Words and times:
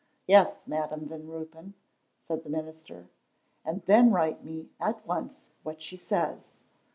"Yes, 0.25 0.57
Madam 0.65 1.05
Van 1.07 1.27
Ruypen," 1.27 1.75
said 2.17 2.41
the 2.43 2.49
minister. 2.49 3.07
"And 3.63 3.83
then 3.85 4.11
write 4.11 4.43
me 4.43 4.71
at 4.79 5.05
once 5.05 5.49
what 5.61 5.79
she 5.79 5.95
says. 5.95 6.63